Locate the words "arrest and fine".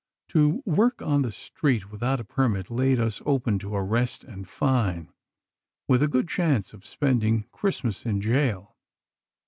3.75-5.13